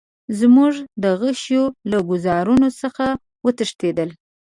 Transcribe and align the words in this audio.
زموږ 0.39 0.73
د 1.03 1.05
غشیو 1.19 1.63
له 1.91 1.97
ګوزارونو 2.09 2.67
څخه 2.81 3.05
وتښتېدل. 3.45 4.09